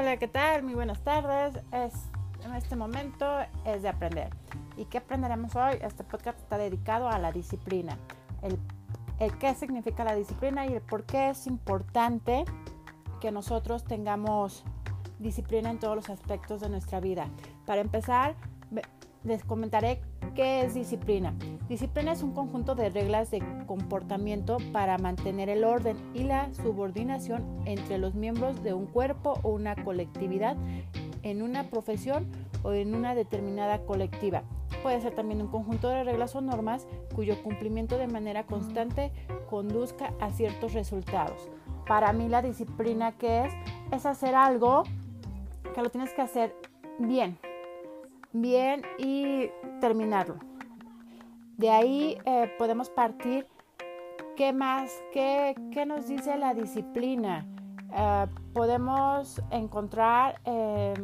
[0.00, 0.62] Hola, ¿qué tal?
[0.62, 1.62] Muy buenas tardes.
[1.72, 1.92] Es,
[2.42, 3.26] en este momento
[3.66, 4.30] es de aprender.
[4.78, 5.76] ¿Y qué aprenderemos hoy?
[5.82, 7.98] Este podcast está dedicado a la disciplina.
[8.40, 8.58] El,
[9.18, 12.46] el qué significa la disciplina y el por qué es importante
[13.20, 14.64] que nosotros tengamos
[15.18, 17.26] disciplina en todos los aspectos de nuestra vida.
[17.66, 18.36] Para empezar,
[19.22, 20.00] les comentaré
[20.34, 21.34] qué es disciplina.
[21.68, 27.44] Disciplina es un conjunto de reglas de comportamiento para mantener el orden y la subordinación
[27.64, 30.56] entre los miembros de un cuerpo o una colectividad
[31.22, 32.26] en una profesión
[32.62, 34.42] o en una determinada colectiva.
[34.82, 39.12] Puede ser también un conjunto de reglas o normas cuyo cumplimiento de manera constante
[39.48, 41.50] conduzca a ciertos resultados.
[41.86, 43.52] Para mí la disciplina que es
[43.92, 44.84] es hacer algo
[45.74, 46.54] que lo tienes que hacer
[46.98, 47.38] bien,
[48.32, 50.36] bien y terminarlo.
[51.56, 53.46] De ahí eh, podemos partir.
[54.36, 54.90] ¿Qué más?
[55.12, 57.46] ¿Qué, qué nos dice la disciplina?
[57.94, 60.94] Eh, podemos encontrar eh,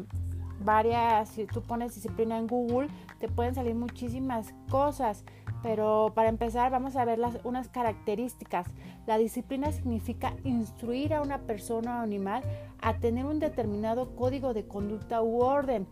[0.61, 5.25] varias, si tú pones disciplina en Google, te pueden salir muchísimas cosas.
[5.63, 8.67] Pero para empezar vamos a ver unas características.
[9.07, 12.43] La disciplina significa instruir a una persona o animal
[12.81, 15.87] a tener un determinado código de conducta u orden.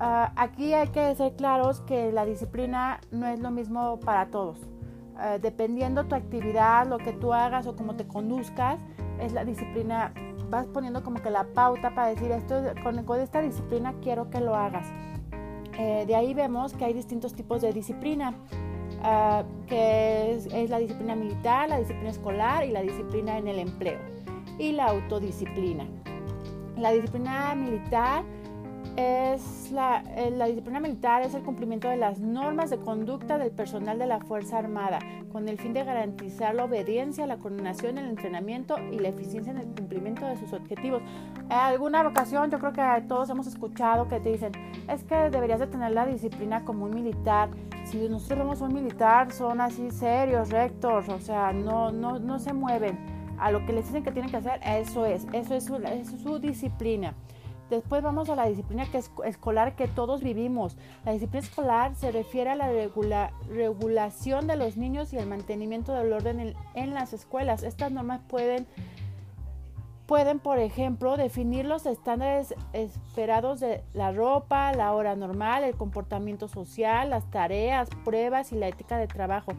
[0.00, 4.58] Uh, aquí hay que ser claros que la disciplina no es lo mismo para todos.
[5.14, 8.78] Uh, dependiendo tu actividad, lo que tú hagas o cómo te conduzcas,
[9.20, 10.14] es la disciplina.
[10.48, 14.40] Vas poniendo como que la pauta para decir esto con, con esta disciplina quiero que
[14.40, 14.86] lo hagas.
[15.78, 18.32] Eh, de ahí vemos que hay distintos tipos de disciplina,
[19.02, 23.58] uh, que es, es la disciplina militar, la disciplina escolar y la disciplina en el
[23.58, 23.98] empleo
[24.58, 25.84] y la autodisciplina.
[26.78, 28.24] La disciplina militar
[28.96, 33.50] es la, eh, la, disciplina militar es el cumplimiento de las normas de conducta del
[33.50, 34.98] personal de la Fuerza Armada,
[35.32, 39.58] con el fin de garantizar la obediencia, la coordinación, el entrenamiento y la eficiencia en
[39.58, 41.02] el cumplimiento de sus objetivos.
[41.46, 44.52] En alguna ocasión yo creo que todos hemos escuchado que te dicen,
[44.88, 47.48] es que deberías de tener la disciplina como un militar.
[47.84, 52.52] Si nosotros vemos un militar, son así serios, rectos, o sea, no, no, no se
[52.52, 52.98] mueven.
[53.38, 56.16] A lo que les dicen que tienen que hacer, eso es, eso es su, eso
[56.16, 57.14] es su disciplina.
[57.70, 60.76] Después vamos a la disciplina que es escolar que todos vivimos.
[61.04, 62.68] La disciplina escolar se refiere a la
[63.48, 67.62] regulación de los niños y el mantenimiento del orden en, en, las escuelas.
[67.62, 68.66] Estas normas pueden,
[70.06, 76.48] pueden, por ejemplo, definir los estándares esperados de la ropa, la hora normal, el comportamiento
[76.48, 79.52] social, las tareas, pruebas y la ética de trabajo.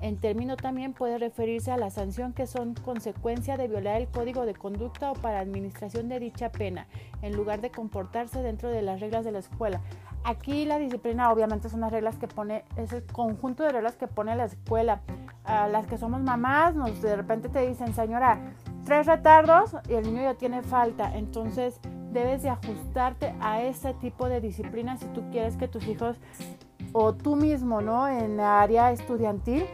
[0.00, 4.46] En término también puede referirse a la sanción que son consecuencia de violar el código
[4.46, 6.86] de conducta o para administración de dicha pena,
[7.22, 9.80] en lugar de comportarse dentro de las reglas de la escuela.
[10.24, 14.06] Aquí la disciplina obviamente son las reglas que pone, es el conjunto de reglas que
[14.06, 15.00] pone la escuela.
[15.44, 18.38] A las que somos mamás, nos de repente te dicen, señora,
[18.84, 21.16] tres retardos y el niño ya tiene falta.
[21.16, 21.80] Entonces
[22.12, 26.16] debes de ajustarte a ese tipo de disciplina si tú quieres que tus hijos
[26.92, 28.08] o tú mismo, ¿no?
[28.08, 29.64] En la área estudiantil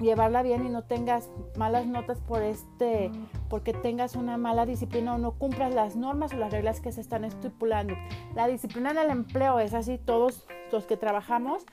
[0.00, 3.10] llevarla bien y no tengas malas notas por este
[3.48, 7.00] porque tengas una mala disciplina o no cumplas las normas o las reglas que se
[7.00, 7.94] están estipulando.
[8.34, 11.64] La disciplina en el empleo es así, todos los que trabajamos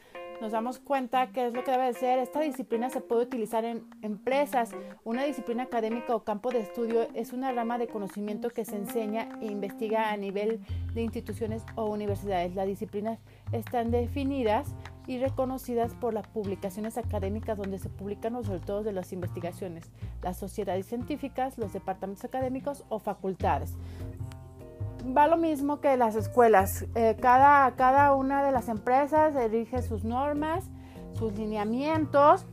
[0.42, 2.20] nos damos cuenta que es lo que debe de ser.
[2.20, 4.72] Esta disciplina se puede utilizar en empresas.
[5.06, 9.30] Una disciplina académica o campo de estudio es una rama de conocimiento que se enseña
[9.42, 10.60] e investiga a nivel
[10.94, 12.56] de instituciones o universidades.
[12.56, 13.20] Las disciplinas
[13.54, 14.76] están definidas
[15.08, 19.92] y reconocidas por las publicaciones académicas donde se publican los resultados de las investigaciones,
[20.22, 23.74] las sociedades científicas, los departamentos académicos o facultades.
[25.06, 26.86] Va lo mismo que las escuelas.
[26.96, 30.70] Eh, cada, cada una de las empresas elige sus normas,
[31.14, 32.46] sus lineamientos,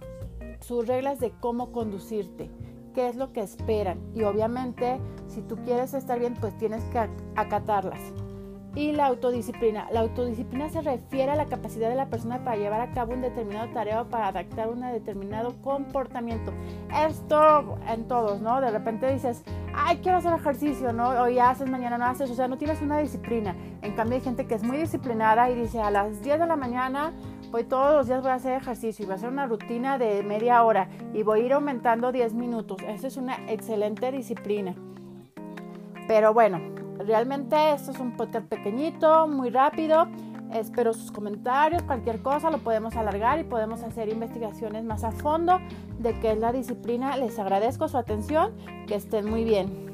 [0.61, 2.51] sus reglas de cómo conducirte,
[2.93, 4.01] qué es lo que esperan.
[4.15, 8.01] Y obviamente, si tú quieres estar bien, pues tienes que acatarlas
[8.75, 9.89] y la autodisciplina.
[9.93, 13.21] La autodisciplina se refiere a la capacidad de la persona para llevar a cabo un
[13.21, 16.53] determinado tarea o para adaptar un determinado comportamiento.
[17.09, 18.61] Esto en todos, ¿no?
[18.61, 19.43] De repente dices,
[19.75, 21.09] ay, quiero hacer ejercicio, ¿no?
[21.09, 23.57] Hoy haces, mañana no haces, o sea, no tienes una disciplina.
[23.83, 26.57] En cambio hay gente que es muy disciplinada y dice, a las 10 de la
[26.57, 27.13] mañana
[27.51, 30.23] voy todos los días voy a hacer ejercicio y voy a hacer una rutina de
[30.23, 32.79] media hora y voy a ir aumentando 10 minutos.
[32.87, 34.77] Esa es una excelente disciplina.
[36.07, 36.61] Pero bueno,
[37.07, 40.07] Realmente esto es un podcast pequeñito, muy rápido.
[40.53, 45.61] Espero sus comentarios, cualquier cosa lo podemos alargar y podemos hacer investigaciones más a fondo
[45.99, 47.17] de qué es la disciplina.
[47.17, 48.53] Les agradezco su atención,
[48.87, 49.90] que estén muy bien.